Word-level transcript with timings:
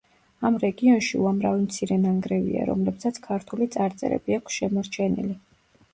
ამ 0.47 0.55
რეგიონში 0.61 1.19
უამრავი 1.25 1.59
მცირე 1.65 1.99
ნანგრევია, 2.05 2.65
რომლებსაც 2.71 3.19
ქართული 3.27 3.69
წარწერები 3.77 4.39
აქვს 4.39 4.59
შემორჩენილი. 4.63 5.41